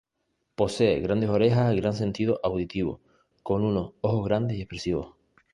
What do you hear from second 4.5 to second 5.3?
y expresivos.